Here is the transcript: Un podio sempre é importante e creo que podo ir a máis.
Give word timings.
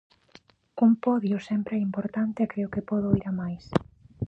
Un 0.85 0.91
podio 1.05 1.37
sempre 1.49 1.73
é 1.77 1.81
importante 1.89 2.39
e 2.41 2.49
creo 2.51 2.73
que 2.73 2.87
podo 2.89 3.15
ir 3.19 3.25
a 3.31 3.33
máis. 3.41 3.63